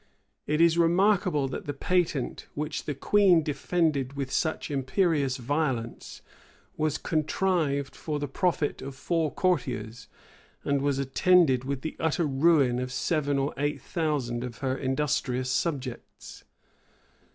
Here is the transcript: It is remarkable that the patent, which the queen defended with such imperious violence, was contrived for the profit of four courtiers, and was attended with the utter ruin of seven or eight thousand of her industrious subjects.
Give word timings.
It 0.47 0.61
is 0.61 0.79
remarkable 0.79 1.47
that 1.49 1.65
the 1.67 1.75
patent, 1.75 2.47
which 2.55 2.85
the 2.85 2.95
queen 2.95 3.43
defended 3.43 4.13
with 4.13 4.31
such 4.31 4.71
imperious 4.71 5.37
violence, 5.37 6.23
was 6.75 6.97
contrived 6.97 7.95
for 7.95 8.17
the 8.17 8.27
profit 8.27 8.81
of 8.81 8.95
four 8.95 9.31
courtiers, 9.31 10.07
and 10.63 10.81
was 10.81 10.97
attended 10.97 11.65
with 11.65 11.81
the 11.81 11.95
utter 11.99 12.25
ruin 12.25 12.79
of 12.79 12.91
seven 12.91 13.37
or 13.37 13.53
eight 13.57 13.79
thousand 13.79 14.43
of 14.43 14.57
her 14.57 14.75
industrious 14.75 15.51
subjects. 15.51 16.45